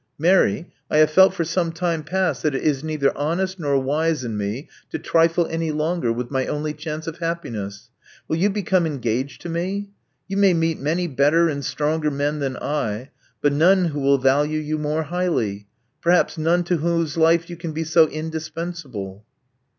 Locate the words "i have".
0.89-1.11